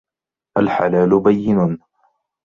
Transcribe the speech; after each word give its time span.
الْحَلَالُ 0.57 1.19
بَيِّنٌ 1.19 1.77